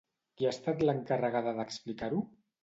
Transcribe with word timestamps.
Qui 0.39 0.47
ha 0.47 0.53
estat 0.55 0.81
l'encarregada 0.87 1.53
d'explicar-ho? 1.61 2.25